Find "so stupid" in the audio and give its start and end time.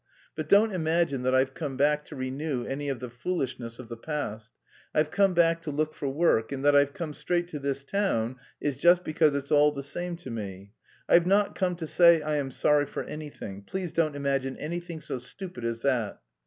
15.01-15.63